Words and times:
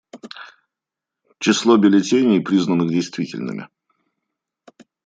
Число 1.37 1.77
бюллетеней, 1.77 2.39
признанных 2.41 2.89
действительными. 2.89 3.67